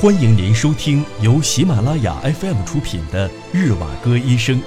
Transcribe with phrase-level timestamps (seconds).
[0.00, 4.58] 欢迎您收听由喜马拉雅 FM 出品的《日瓦戈医生》，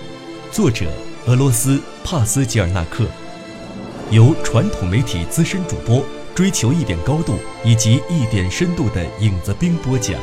[0.52, 0.94] 作者
[1.26, 3.10] 俄罗斯帕斯吉尔纳克，
[4.12, 10.22] 由传统媒体资深主播追求一点高度以及一点深度的影子兵播讲。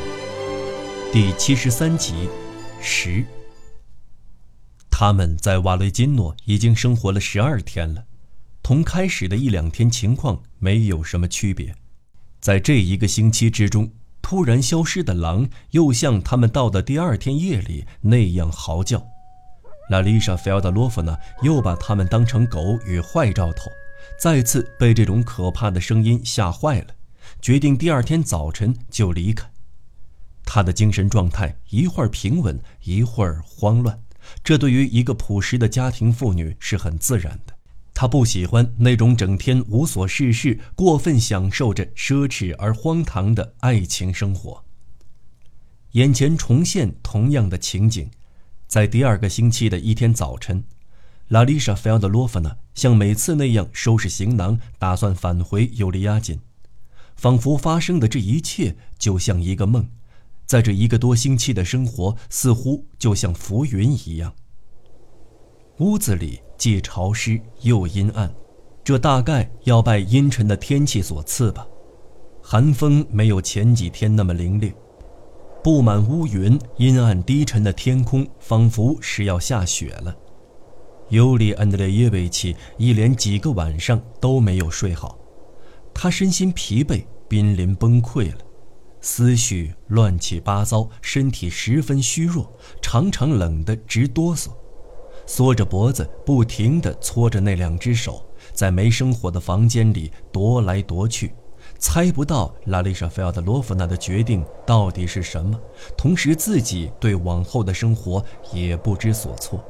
[1.11, 2.29] 第七十三集，
[2.79, 3.21] 十。
[4.89, 8.05] 他们在瓦雷金诺已经生活了十二天了，
[8.63, 11.75] 同开始的一两天情况没有什么区别。
[12.39, 13.91] 在这一个星期之中。
[14.21, 19.05] 突然消失的狼，又像他们到的第二天夜里那样嚎叫。
[19.89, 23.69] 拉丽莎·菲奥德罗夫娜又把他们当成狗与坏兆头，
[24.17, 26.87] 再次被这种可怕的声音吓坏了，
[27.41, 29.49] 决定第二天早晨就离开。
[30.45, 34.01] 他的精神状态一会儿平稳，一会儿慌乱，
[34.43, 37.53] 这对于一个朴实的家庭妇女是很自然的。
[38.01, 44.63] 他不喜欢那种整天无所事事、过分享受着奢侈而荒唐的爱情生活。
[45.91, 48.09] 眼前重现同样的情景，
[48.67, 50.63] 在第二个星期的一天早晨，
[51.27, 56.39] 拉丽莎·菲奥德洛夫娜像每次那样收拾行囊，打算返回尤利亚金，
[57.15, 59.87] 仿佛发生的这一切就像一个梦，
[60.47, 64.33] 在这一个多星期的生活似乎就像浮云一样。
[65.81, 66.39] 屋子里。
[66.61, 68.31] 既潮湿又阴暗，
[68.83, 71.65] 这大概要拜阴沉的天气所赐吧。
[72.39, 74.71] 寒风没有前几天那么凌冽，
[75.63, 80.15] 布满乌云、阴暗低沉的天空，仿佛是要下雪了。
[81.09, 85.17] 尤里·安德烈耶维奇一连几个晚上都没有睡好，
[85.95, 88.37] 他身心疲惫，濒临崩溃了，
[89.01, 94.49] 思绪乱七八糟，身体十分虚弱，常常冷得直哆嗦。
[95.33, 101.33] 缩着脖子，不停地搓着那两只手，在没生火的房间里踱来踱去，
[101.79, 105.57] 猜不到拉丽莎·菲奥德罗夫娜的决定到底是什么，
[105.95, 109.63] 同时自己对往后的生活也不知所措。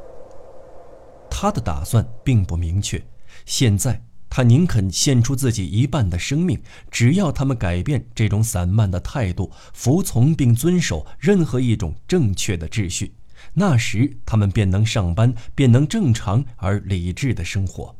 [1.30, 3.00] 他的打算并不明确，
[3.46, 6.59] 现在他宁肯献出自己一半的生命，
[6.90, 13.13] 只要他们改变这种散漫的态度，服从并遵守任何一种正确的秩序。
[13.53, 17.95] 那时，他们便能上班，便能正常而理智的生活。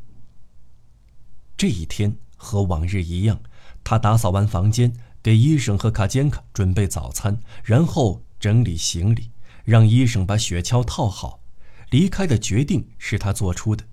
[1.58, 3.42] 这一天和往日一样，
[3.84, 9.30] 他打扫完房间，给医生和卡坚卡准备早餐，然后整理行李，
[9.66, 11.42] 让医生把雪橇套好。
[11.90, 13.84] 离开的决定是他做出的，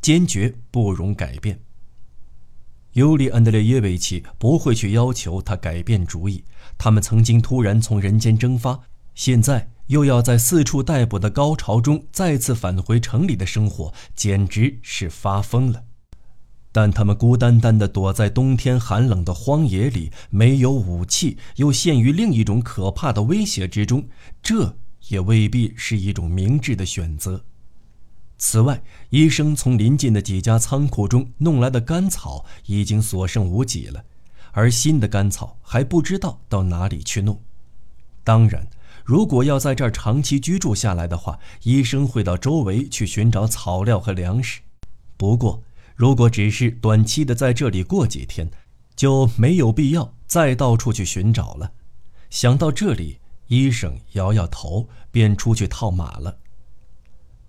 [0.00, 1.60] 坚决不容改变。
[2.92, 6.44] 尤里·安德烈耶维奇不会去要求他改变主意。
[6.78, 8.80] 他们曾经突然从人间蒸发，
[9.16, 9.68] 现在。
[9.88, 15.84] 又要在四处逮捕的高潮中再次返回城里的生活，简直是发疯了。
[16.70, 24.06] 但他们孤单单地躲在冬天寒冷的荒野里，没有武器，又陷于另一种可怕的威胁之中，
[24.42, 24.76] 这
[25.08, 27.42] 也未必是一种明智的选择。
[28.36, 34.04] 此外，医生从临近的几家仓库中弄来的干草已经所剩无几了，
[34.52, 37.40] 而新的干草还不知道到哪里去弄。
[38.22, 38.68] 当然。
[39.08, 44.60] 如果要在这儿长期居住下来的话，医生会到周围去寻找草料和粮食。
[45.16, 45.62] 不过，
[45.96, 48.50] 如果只是短期的在这里过几天，
[48.94, 51.72] 就没有必要再到处去寻找了。
[52.28, 56.36] 想到这里，医生摇摇头，便出去套马了。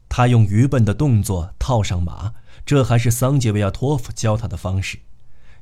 [0.08, 4.98] 他用愚笨的动作套上马，这还是桑杰维亚托夫教他的方式。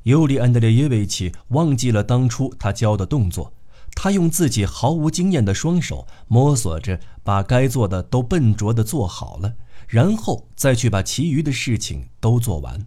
[0.04, 3.52] 尤里安德烈耶维奇忘记了当初他教的动作。
[4.00, 9.56] 他用自己毫无经验的双手摸索着，把该做的都笨拙地做好了，
[9.88, 12.86] 然后再去把其余的事情都做完。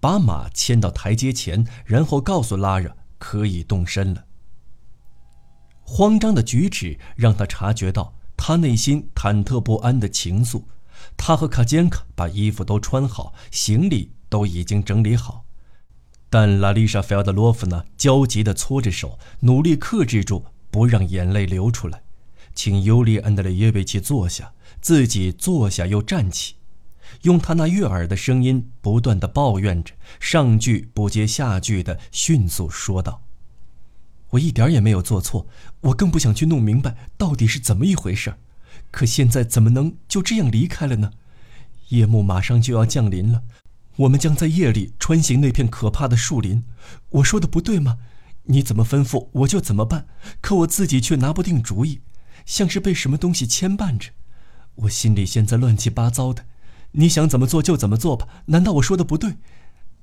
[0.00, 4.24] 把马牵到台阶前，然后告诉拉热可以动身了。
[5.82, 10.62] 慌张的举止让他察觉到他内心忐忑不安的情愫。
[11.18, 15.44] 他和卡坚卡把衣服都穿好，行李都已经整理好。
[16.28, 22.02] 但拉丽莎·菲奥德罗夫娜焦急地搓着手，努力克制住不让眼泪流出来，
[22.54, 26.56] 请尤里·安德烈耶维奇坐下，自己坐下又站起，
[27.22, 33.22] 用他那悦耳的声音不断地抱怨着，上句不接下句地迅速说道
[34.30, 35.46] ：“我一点也没有做错，
[35.80, 38.34] 我更不想去弄明白到底是怎么一回事
[38.90, 41.12] 可现在怎么能就这样离开了呢？
[41.90, 43.44] 夜幕马上就要降临了。”
[43.96, 46.64] 我们将在夜里穿行那片可怕的树林，
[47.10, 47.98] 我说的不对吗？
[48.44, 50.06] 你怎么吩咐我就怎么办，
[50.40, 52.00] 可我自己却拿不定主意，
[52.44, 54.10] 像是被什么东西牵绊着。
[54.74, 56.44] 我心里现在乱七八糟的，
[56.92, 58.28] 你想怎么做就怎么做吧。
[58.46, 59.36] 难道我说的不对？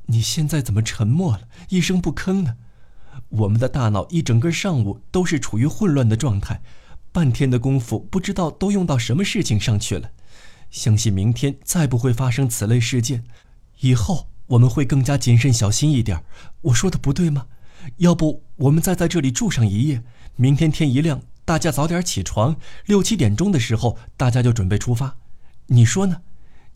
[0.07, 2.57] 你现在怎么沉默了，一声不吭呢？
[3.29, 6.61] 我们的大脑一整个上午都是处于混乱的状态，
[7.11, 10.09] 半天的功夫不知道都用到什么事情上去了。
[10.71, 13.23] 相信明天再不会发生此类事件，
[13.83, 16.23] 以后我们会更加谨慎小心一点。
[16.61, 17.47] 我说的不对吗？
[17.97, 20.01] 要不我们再在这里住上一夜，
[20.37, 25.17] 明天天一亮，大家早点起床，六七点钟的时候大家就准备出发。
[25.67, 26.21] 你说呢？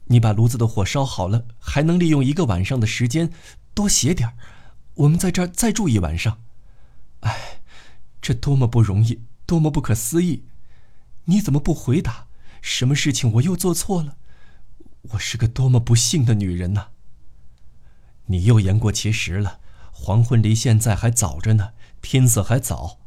[0.10, 3.32] 你把炉子的火烧好了，还能利用一个晚上的时间
[3.74, 4.36] 多写点儿
[4.96, 6.40] 我们在这儿再住一晚上。
[7.22, 7.62] 哎，
[8.22, 10.44] 这多么不容易，多么不可思议！
[11.26, 12.28] 你怎么不回答？
[12.62, 14.18] 什么事情我又做错了？
[15.12, 16.88] 我是个多么不幸的女人呐！
[18.28, 19.60] 你又言过其实了。
[19.92, 21.72] 黄昏离现在还早着呢，
[22.02, 23.00] 天色还早，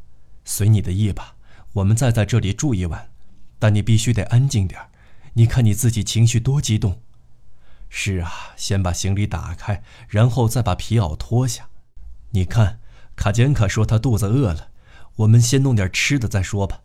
[0.45, 1.37] 随你的意吧。
[1.75, 3.11] 我们再在这里住一晚，
[3.59, 4.89] 但你必须得安静点儿
[5.35, 7.01] 你看你自己情绪多激动。
[7.89, 11.69] 是啊，先把行李打开，然后再把皮袄脱下。
[12.31, 12.81] 你看，
[13.15, 14.69] 卡坚卡说他肚子饿了，
[15.17, 16.83] 我们先弄点吃的再说吧。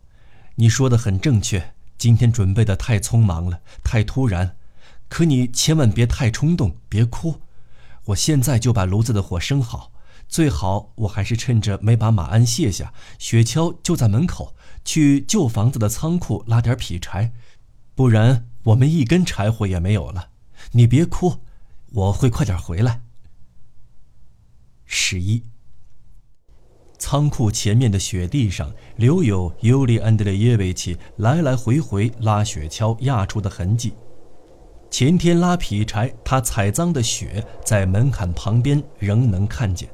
[0.56, 1.74] 你说的很正确。
[1.98, 4.56] 今天准备的太匆忙了，太突然，
[5.08, 7.40] 可你千万别太冲动，别哭。
[8.06, 9.92] 我现在就把炉子的火生好，
[10.28, 14.54] 最好我还是趁着没把马鞍卸下，雪橇就在门口，
[14.84, 17.32] 去旧房子的仓库拉点劈柴，
[17.94, 20.30] 不然我们一根柴火也没有了。
[20.72, 21.40] 你别哭，
[21.92, 23.02] 我会快点回来。
[24.84, 25.42] 十一。
[26.98, 33.92] 仓库前面的雪地上留有尤里安德烈耶维奇来来回回拉雪橇压出的痕迹。
[34.98, 39.86] 前天拉劈柴，他踩脏的雪在门槛旁边仍能看见。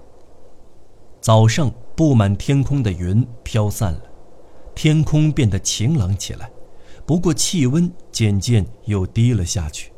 [1.20, 4.02] 早上布满天空的云飘散了，
[4.76, 6.48] 天空变得晴朗起来，
[7.04, 9.90] 不过气温渐渐又低了下去。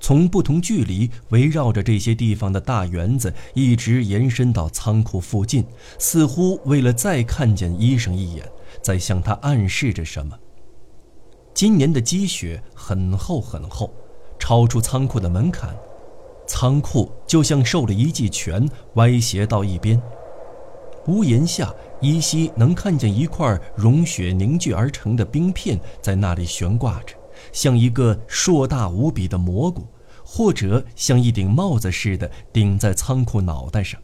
[0.00, 5.64] 从不同距离围绕着这些地方的大园子，一直延伸到仓库附近，
[5.96, 8.44] 似乎为了再看见医生一眼，
[8.82, 10.36] 在向他暗示着什么。
[11.54, 13.94] 今年的积雪很厚很厚，
[14.48, 15.76] 超出仓库的门槛，
[16.46, 20.00] 仓库就像受了一记拳，歪斜到一边。
[21.06, 27.14] 屋檐下依稀能看见一块融雪凝聚而成的冰片在那里悬挂着。
[27.52, 29.86] 像一个硕大无比的蘑菇，
[30.24, 34.00] 或者像一顶帽子似的顶在仓库脑袋上。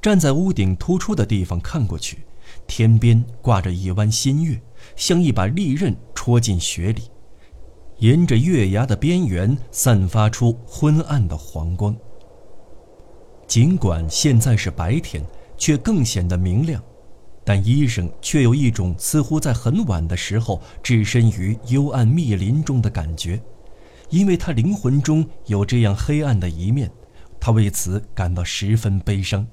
[0.00, 2.24] 站在屋顶突出的地方看过去，
[2.66, 4.58] 天边挂着一弯新月，
[4.96, 7.02] 像一把利刃戳进雪里，
[7.98, 11.96] 沿着月牙的边缘散发出昏暗的黄光。
[13.46, 15.24] 尽管现在是白天，
[15.56, 16.82] 却更显得明亮。
[17.44, 23.40] 但医生却有一种似乎在很晚的时候置身于幽暗密林中的感觉，
[24.10, 26.90] 因为他灵魂中有这样黑暗的一面，
[27.40, 29.46] 他为此感到十分悲伤，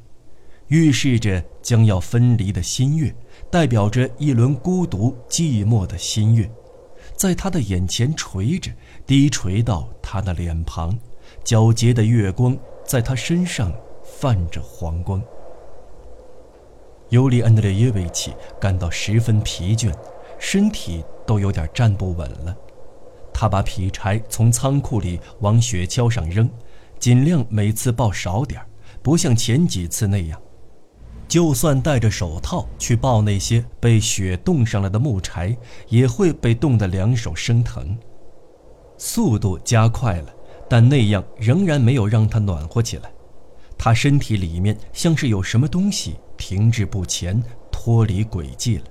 [0.68, 3.16] 预示着将要分离的新月，
[3.50, 6.52] 代表着一轮孤独寂寞的新月，
[7.16, 8.72] 在他的眼前垂着，
[9.06, 10.98] 低垂到他的脸庞，
[11.44, 13.74] 皎洁的月光在他身上
[14.04, 15.22] 泛着黄光。
[17.10, 19.94] 尤里安德烈耶维奇感到十分疲倦，
[20.40, 22.56] 身体都有点站不稳了。
[23.34, 26.50] 他把劈柴从仓库里往雪橇上扔，
[27.00, 28.62] 尽量每次抱少点
[29.02, 30.42] 不像前几次那样。
[31.28, 35.58] 就算戴着手套去抱那些被雪冻上了的木柴，
[35.90, 37.98] 也会被冻得两手生疼。
[38.98, 40.34] 速度加快了，
[40.70, 43.12] 但那样仍然没有让他暖和起来。
[43.78, 46.16] 他身体里面像是有什么东西。
[46.38, 47.42] 停滞不前，
[47.72, 48.84] 脱离轨迹了。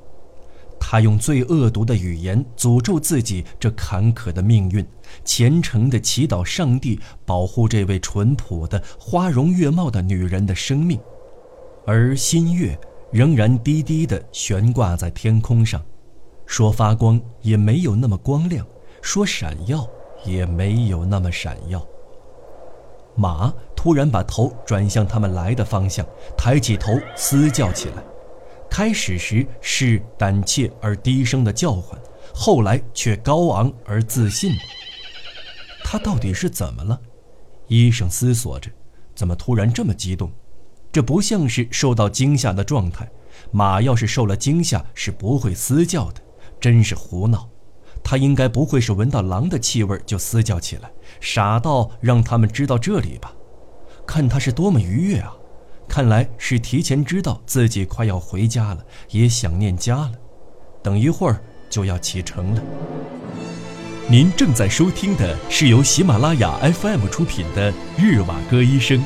[0.81, 4.85] 他用最恶毒的语言诅咒自己这坎坷的命运，
[5.25, 10.99] 虔诚地祈祷上帝保护这位淳朴的、花容月貌的女人的生命。
[11.87, 12.79] 而新月
[13.13, 15.85] 仍然低低地悬挂在天空上，
[16.47, 18.67] 说发光也没有那么光亮，
[19.03, 19.87] 说闪耀
[20.25, 21.87] 也没有那么闪耀。
[23.15, 26.05] 马突然把头转向他们来的方向，
[26.37, 28.03] 抬起头嘶叫起来。
[28.71, 31.97] 开始时是胆怯而低声的叫唤，
[32.35, 34.51] 后来却高昂而自信。
[35.85, 36.99] 他到底是怎么了？
[37.69, 38.69] 医生思索着，
[39.15, 40.33] 怎么突然这么激动？
[40.95, 43.11] 这不像是受到惊吓的状态。
[43.51, 46.21] 马要是受了惊吓，是不会嘶叫的。
[46.61, 47.51] 真是胡闹。
[48.05, 50.89] 他应该不会是闻到狼的气味就嘶叫起来，
[51.21, 53.33] 傻到让他们知道这里吧？
[54.07, 55.35] 看他是多么愉悦啊！
[55.89, 60.13] 看来是提前知道自己快要回家了，也想念家了。
[60.81, 62.63] 等一会儿就要启程了。
[64.09, 68.99] 您正在收听的是由喜马拉雅 FM 出品的《日瓦戈医生》。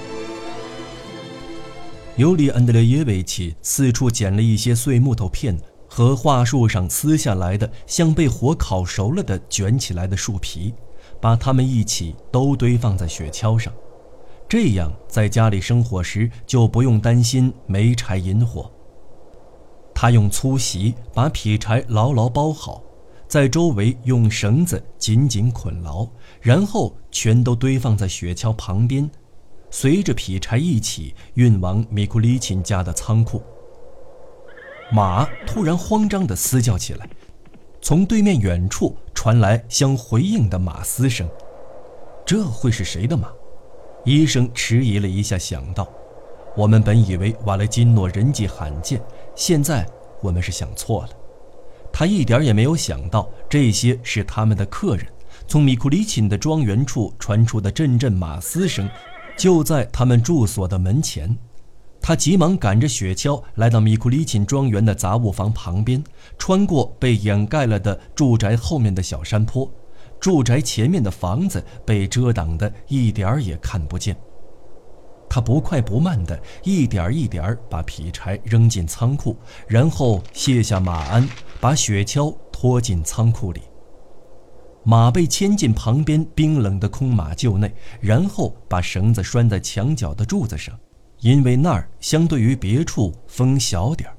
[2.18, 5.56] 尤里安德烈耶维奇四处捡了一些碎木头片
[5.88, 10.74] 和桦树上撕下来的像被火烤熟了的卷起来的树皮，
[11.20, 13.72] 把它们一起都堆放在雪橇上，
[14.48, 18.68] 这样在家里生火时就不用担心没柴引火。
[19.94, 22.82] 他用粗席把劈柴牢牢包好，
[23.28, 26.04] 在周围用绳子紧紧捆牢，
[26.40, 29.08] 然后全都堆放在雪橇旁边。
[29.70, 33.42] 随着劈柴一起运往米库里钦家的仓库。
[34.90, 37.08] 马突然慌张地嘶叫起来，
[37.82, 41.28] 从对面远处传来相回应的马嘶声。
[42.24, 43.28] 这会是谁的马？
[44.04, 45.86] 医生迟疑了一下，想到：
[46.56, 49.02] 我们本以为瓦雷金诺人迹罕见，
[49.34, 49.86] 现在
[50.22, 51.10] 我们是想错了。
[51.92, 55.06] 他一点也没有想到，这些是他们的客人。
[55.46, 58.88] 从米库里钦的庄园处传出的阵阵马嘶声。
[59.38, 61.38] 就在他们住所的门前，
[62.02, 66.02] 他急忙赶着雪橇来到米库里钦庄园的杂物房旁边，
[66.36, 69.70] 穿过被掩盖了的住宅后面的小山坡，
[70.18, 74.16] 住宅前面的房子被遮挡的一点儿也看不见。
[75.30, 79.36] 他不快不慢地一点儿一点儿把劈柴扔进仓库，
[79.68, 81.28] 然后卸下马鞍，
[81.60, 83.60] 把雪橇拖进仓库里。
[84.84, 90.78] 马被牵进旁边冰冷的空马厩内，然后把绳子拴在墙角的柱子上，
[91.20, 94.16] 因为那儿相对于别处风小点儿。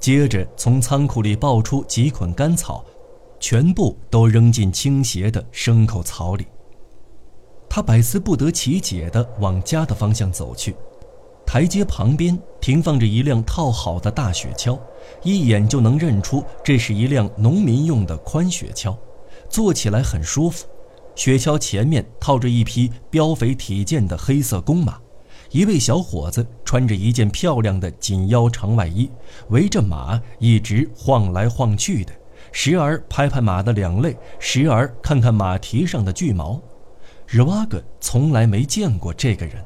[0.00, 2.84] 接着从仓库里抱出几捆干草，
[3.38, 6.46] 全部都扔进倾斜的牲口槽里。
[7.68, 10.74] 他百思不得其解地往家的方向走去。
[11.46, 14.78] 台阶旁边停放着一辆套好的大雪橇，
[15.22, 18.96] 一眼就能认出这是一辆农民用的宽雪橇。
[19.50, 20.64] 坐起来很舒服，
[21.16, 24.98] 雪橇前面套着一匹膘肥体健的黑色公马，
[25.50, 29.10] 一位小伙子穿着一件漂亮的紧腰长外衣，
[29.48, 32.12] 围着马一直晃来晃去的，
[32.52, 36.62] 时而拍拍马的两肋，时而看看马蹄上的巨毛。
[37.26, 39.64] 日瓦格从来没见过这个人。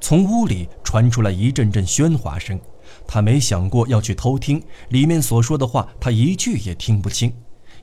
[0.00, 2.58] 从屋里传出来一阵阵喧哗声，
[3.06, 7.32] 他没想过要去偷听里面所说的话，他一句也听不清。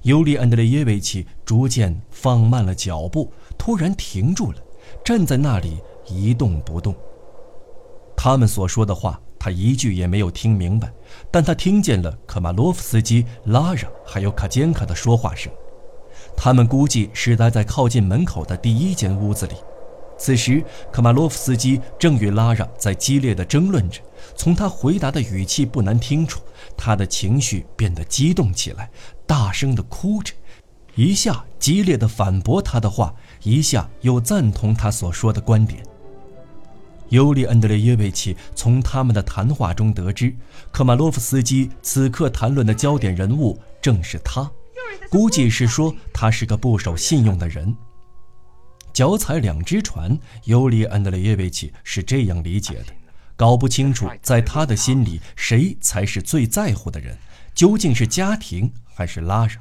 [0.03, 4.57] 尤里安德烈耶维奇逐渐放慢了脚步，突然停住了，
[5.03, 6.95] 站在那里一动不动。
[8.15, 10.91] 他们所说的话，他一句也没有听明白，
[11.29, 15.51] 但他听见了科马洛夫斯基、拉让还有卡坚卡的说话声。
[16.35, 19.55] 他们估计是待在靠近门口的第一间屋子里。
[20.19, 24.01] 此时，科马洛夫斯基正与拉让在激烈的争论着。
[24.35, 26.41] 从他回答的语气不难听出，
[26.75, 28.89] 他的情绪变得激动起来。
[29.27, 30.33] 大声地哭着，
[30.95, 35.83] 一下激烈地反驳他的话，一下又赞同他所说的观点。
[37.09, 40.33] 尤里安德烈耶维奇从他们的谈话中得知，
[40.71, 44.49] 科马洛夫斯基此刻谈论的焦点人物正是他，
[45.09, 47.75] 估计是说他是个不守信用的人。
[48.91, 52.85] 脚踩两只船，尤里安德烈耶维奇是这样理解的：
[53.35, 57.17] 搞不清楚在他的心里谁才是最在乎的人，
[57.53, 58.71] 究竟是家庭。
[58.97, 59.57] 还是拉让，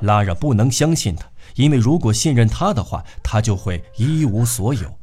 [0.00, 4.98] 拉让不能相信他，因为如果信任他的话，他就会一无所有。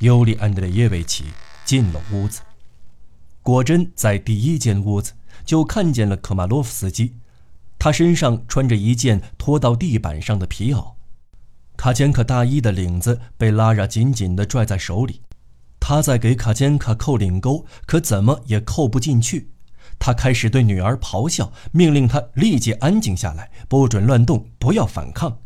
[0.00, 1.24] 尤里安德烈耶维奇
[1.64, 2.42] 进了屋子，
[3.42, 5.14] 果真在第一间屋子
[5.46, 7.14] 就看见了科马洛夫斯基，
[7.78, 10.92] 他身上穿着一件拖到地板上的皮袄，
[11.78, 15.22] 卡坚卡大衣的领子被拉让紧紧地拽在手里，
[15.80, 19.53] 他在给卡坚卡扣领钩，可怎么也扣不进去。
[19.98, 25.38] 他开始对女儿咆哮，命令她立即安静下来，不准乱动，不要反抗。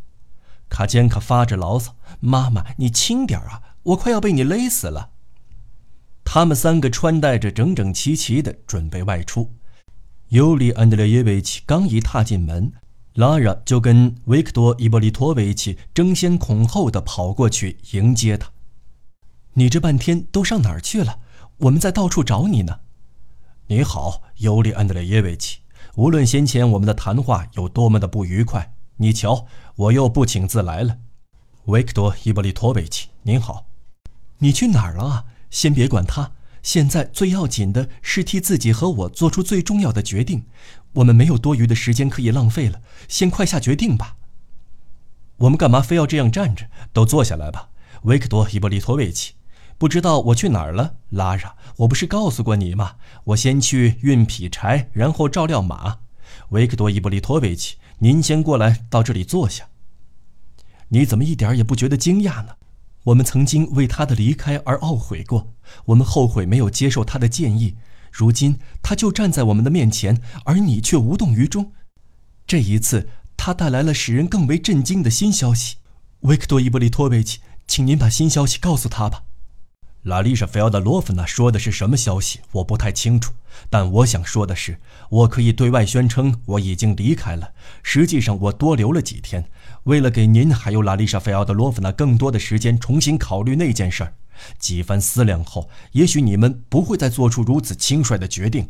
[0.67, 5.11] 卡坚卡发着牢骚：“妈妈，你轻点啊，我快要被你勒死了。”
[6.25, 9.51] 他们三个穿戴着整整齐齐的，准备外出。
[10.27, 12.71] 尤里安德烈耶维奇刚一踏进门，
[13.13, 18.51] 拉拉就跟维克多·伊波利托维奇争先恐后的跑过去迎接他。
[19.53, 21.19] “你这半天都上哪儿去了？
[21.57, 22.81] 我们在到处找你呢。”
[23.71, 25.59] 你好，尤里安德烈耶维奇。
[25.93, 29.45] 无论先前我们的谈话有多么的不愉快，你瞧，
[29.75, 30.97] 我又不请自来了。
[31.65, 33.67] 维克多·伊波利托维奇，您好。
[34.39, 35.25] 你去哪儿了啊？
[35.51, 36.31] 先别管他，
[36.63, 40.47] 现在最要紧的是替自己和我做出最重要的决定。
[40.93, 44.17] 我们没有多余的时间可以浪费了，先快下决定吧。
[45.37, 46.65] 我们干嘛非要这样站着？
[46.91, 47.69] 都坐下来吧，
[48.01, 49.33] 维克多·伊波利托维奇。
[49.79, 51.55] 不知道我去哪儿了，拉拉。
[51.77, 52.97] 我不是告诉过你吗？
[53.23, 55.99] 我先去运劈柴，然后照料马。
[56.49, 59.69] 维克多·伊布利托维奇，您先过来到这里坐下。
[60.89, 62.55] 你怎么一点也不觉得惊讶呢？
[63.05, 65.53] 我们曾经为他的离开而懊悔过，
[65.85, 67.77] 我们后悔没有接受他的建议。
[68.11, 71.71] 如今他就站在我们的面前，而你却无动于衷。
[72.45, 73.07] 这一次，
[73.37, 75.77] 他带来了使人更为震惊的新消息。
[76.21, 79.23] 维克多·伊布利托维奇，请您把新消息告诉他吧。
[80.03, 82.39] 拉丽莎·菲奥德洛夫娜说的是什么消息？
[82.53, 83.33] 我不太清楚。
[83.69, 84.79] 但我想说的是，
[85.09, 87.51] 我可以对外宣称我已经离开了。
[87.83, 89.49] 实际上，我多留了几天，
[89.83, 94.13] 为了给您还有拉丽莎·菲奥德洛夫娜更多的时间重新考虑那件事儿。
[94.57, 98.69] 几番思量后，也许你们不会再做出如此轻率的决定。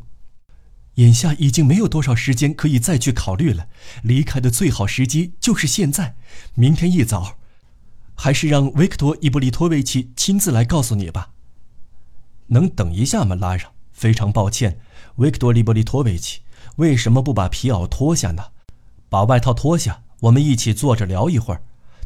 [0.95, 3.67] 眼下已经没有多少时间可以再去考虑了，
[4.01, 6.15] 离开的最好时机就是现在。
[6.55, 7.37] 明天一早。
[8.21, 11.29] 还是让维克多·伊布利托维奇亲自来告诉你吧。
[12.47, 13.71] 能等一下吗，拉让？
[13.93, 14.77] 非常抱歉，
[15.15, 16.41] 维克多·伊布利托维奇，
[16.75, 18.43] 为什么不把皮袄脱下呢？
[19.07, 21.61] 把外套脱下，我们一起坐着聊一会儿。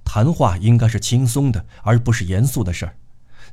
[0.06, 2.96] 谈话应该是轻松的，而不是严肃的事儿。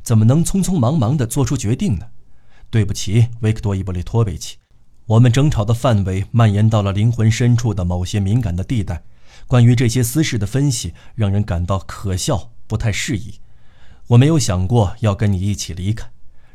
[0.03, 2.09] 怎么能匆匆忙忙地做出决定呢？
[2.69, 4.59] 对不起，维克多·伊布利托维奇，
[5.07, 9.03] 我们争吵的范围蔓延到了灵魂深处的某些敏感的地带。
[9.51, 13.41] 关于这些私事的分析，让人感到可笑，不太适宜。
[14.07, 16.09] 我没有想过要跟你一起离开。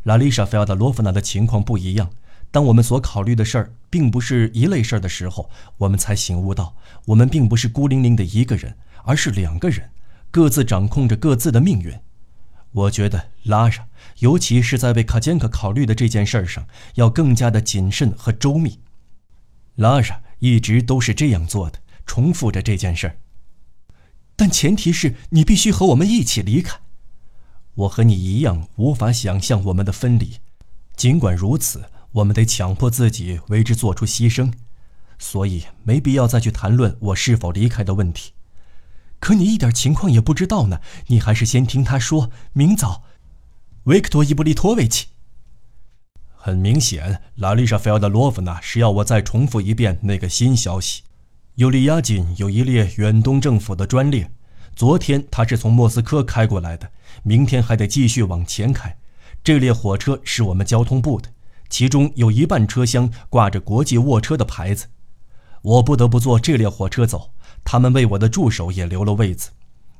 [0.03, 2.11] 拉丽莎·菲奥德罗夫娜的情况不一样。
[2.51, 5.49] 当我们所考虑的事儿并不是一类事儿的时候，
[5.79, 9.89] 我们才醒悟到，我们并不是孤零零的一个人，而是两个人，
[10.31, 11.99] 各自掌控着各自的命运。
[12.71, 13.85] 我觉得拉莎，
[14.19, 18.79] 尤其是在为卡坚克考虑的这件事儿上，要更加的谨慎和周密。
[19.75, 21.79] 拉莎一直都是这样做的。
[22.05, 23.17] 重复着这件事儿，
[24.35, 26.79] 但前提是你必须和我们一起离开。
[27.75, 30.37] 我和你一样无法想象我们的分离，
[30.95, 34.53] 尽管如此，我们得强迫自己为之做出牺牲，
[35.19, 38.31] 所以没必要再去谈论我是否离开的问题。
[39.19, 43.03] 可你一点情况也不知道呢，你还是先听他说明早。
[43.85, 45.07] 维克多·伊布利托维奇。
[46.35, 51.03] 很明显，拉丽莎·菲奥德洛夫娜是要我再重复一遍那个新消息。
[51.55, 54.29] 尤利亚锦有一列远东政府的专列，
[54.75, 56.91] 昨天他是从莫斯科开过来的，
[57.23, 58.97] 明天还得继续往前开。
[59.41, 61.29] 这列火车是我们交通部的，
[61.69, 64.87] 其中有一半车厢挂着国际卧车的牌子。
[65.61, 67.31] 我不得不坐这列火车走，
[67.63, 69.51] 他们为我的助手也留了位子。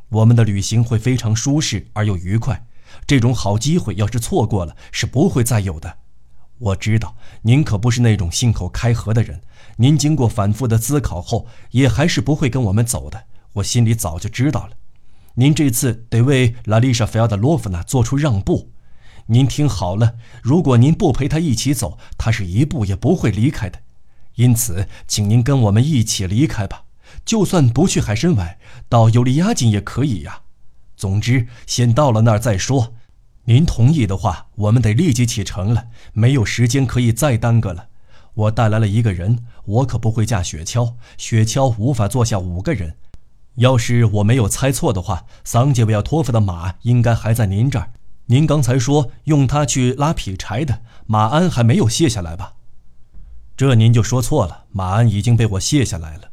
[0.10, 2.68] 我们的旅行会非常舒适而又愉快。
[3.08, 6.00] 这种好机会要是错过了，是不会再有的。
[6.58, 9.42] 我知道您可不是那种信口开河的人。
[9.78, 13.26] 您经过反复的思考后，也还是不会跟我们走的。
[13.54, 14.72] 我心里早就知道了。
[15.36, 18.72] 您这次得为拉丽莎·菲奥德洛夫娜做出让步。
[19.28, 23.80] 您听好了，如果您不陪她一起走，她是一步也不会离开的。
[24.36, 26.84] 因此，请您跟我们一起离开吧。
[27.26, 30.42] 就算不去海参崴，到尤利亚金也可以呀。
[30.96, 32.95] 总之，先到了那儿再说。
[33.46, 37.88] 您同意的话，我们得立即启程了，没有时间可以再耽搁了。
[38.34, 42.96] 我带来了一个人，我可不会驾雪橇，雪橇无法坐下五个人。
[43.56, 47.92] 要是我没有猜错的话，桑杰维亚托夫的马应该还在您这儿。
[48.26, 52.54] 您刚才说用它去拉劈柴的马鞍还没有卸下来吧？
[53.56, 56.32] 这您就说错了，马鞍已经被我卸下来了。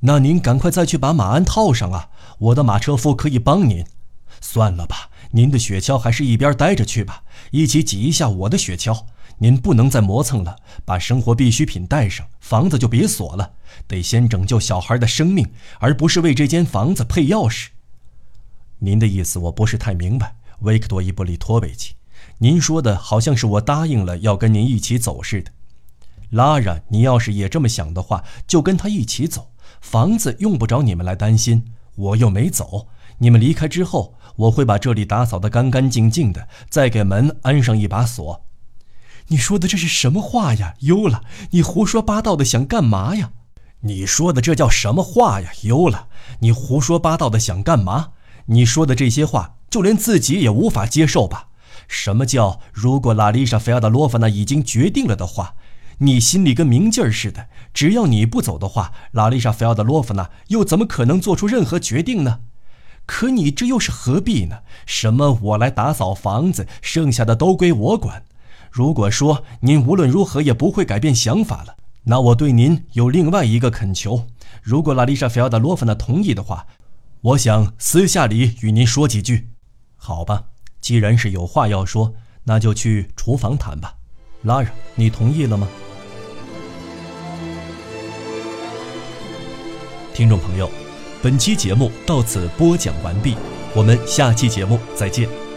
[0.00, 2.10] 那您赶快再去把马鞍套上啊！
[2.38, 3.86] 我的马车夫可以帮您。
[4.40, 9.04] 算了吧，您的雪橇还是一边待着去吧，一起挤一下我的雪橇。
[9.40, 13.52] 您不能再磨蹭了，把生活必需品带上，房子就别锁了。
[13.86, 15.46] 得先拯救小孩的生命，
[15.78, 17.68] 而不是为这间房子配钥匙。
[18.78, 21.94] 您的意思我不是太明白，维克多·伊波利托维奇。
[22.38, 25.52] 您说的好像是我答应了要跟您一起走似的。
[26.30, 29.52] 拉拉，你要是也这么想的话，就跟他一起走。
[29.80, 32.88] 房子用不着你们来担心，我又没走。
[33.18, 38.44] 你们离开之后，我会把这里打扫得干干净净的，再给门安上一把锁。
[39.28, 41.22] 你说的这是什么话呀，优了！
[41.50, 43.30] 你胡说八道的想干嘛呀？
[43.80, 46.08] 你说的这叫什么话呀，优了！
[46.40, 48.12] 你胡说八道的想干嘛？
[48.46, 51.48] 你说的这些话，就连自己也无法接受吧？
[51.86, 55.54] 什么叫如果拉丽莎·菲亚德洛夫娜已经决定了的话，
[55.98, 57.48] 你心里跟明镜似的。
[57.74, 62.40] 只要你不走的话，拉丽莎·菲亚德洛夫娜又怎么可能做出任何决定呢？
[63.08, 64.58] 可你这又是何必呢？
[64.84, 68.22] 什么我来打扫房子，剩下的都归我管。
[68.70, 74.26] 如果说您无论如何也不会改变想法了，那我对您有另外一个恳求：
[74.62, 76.66] 如果拉丽莎·菲奥德罗夫娜同意的话，
[77.22, 79.48] 我想私下里与您说几句。
[79.96, 80.44] 好吧，
[80.82, 82.12] 既然是有话要说，
[82.44, 83.94] 那就去厨房谈吧。
[84.42, 85.66] 拉拉，你同意了吗？
[90.12, 90.70] 听众朋友，
[91.22, 93.34] 本期节目到此播讲完毕。
[93.74, 95.47] 我们下期节目再见。